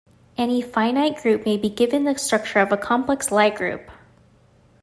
Any 0.35 0.63
finite 0.63 1.17
group 1.21 1.45
may 1.45 1.57
be 1.57 1.69
given 1.69 2.05
the 2.05 2.17
structure 2.17 2.57
of 2.57 2.71
a 2.71 2.75
complex 2.75 3.29
Lie 3.31 3.51
group. 3.51 3.91